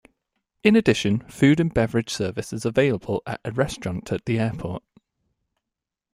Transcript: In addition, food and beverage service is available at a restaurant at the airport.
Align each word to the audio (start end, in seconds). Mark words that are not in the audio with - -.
In 0.63 0.75
addition, 0.75 1.19
food 1.29 1.59
and 1.59 1.71
beverage 1.71 2.09
service 2.11 2.53
is 2.53 2.65
available 2.65 3.21
at 3.27 3.39
a 3.45 3.51
restaurant 3.51 4.11
at 4.11 4.25
the 4.25 4.39
airport. 4.39 4.81